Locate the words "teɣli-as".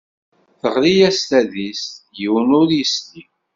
0.61-1.19